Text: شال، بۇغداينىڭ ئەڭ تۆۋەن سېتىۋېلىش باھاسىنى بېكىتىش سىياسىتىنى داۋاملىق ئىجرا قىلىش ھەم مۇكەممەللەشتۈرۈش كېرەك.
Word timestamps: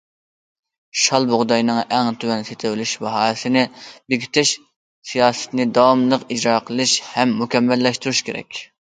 شال، 0.99 1.25
بۇغداينىڭ 1.31 1.81
ئەڭ 1.97 2.07
تۆۋەن 2.23 2.47
سېتىۋېلىش 2.47 2.93
باھاسىنى 3.03 3.63
بېكىتىش 4.13 4.55
سىياسىتىنى 5.11 5.69
داۋاملىق 5.77 6.25
ئىجرا 6.37 6.57
قىلىش 6.71 6.95
ھەم 7.11 7.37
مۇكەممەللەشتۈرۈش 7.43 8.25
كېرەك. 8.33 8.63